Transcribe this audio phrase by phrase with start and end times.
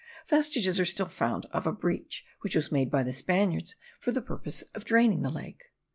[0.27, 4.19] Vestiges are still found of a breach which was made by the Spaniards for the
[4.19, 5.61] purpose of draining the lake.